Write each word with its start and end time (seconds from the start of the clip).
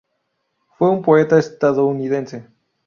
Fue 0.79 0.89
un 0.89 1.03
poeta 1.03 1.37
estadounidense. 1.37 2.47